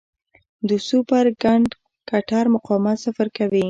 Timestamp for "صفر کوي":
3.05-3.59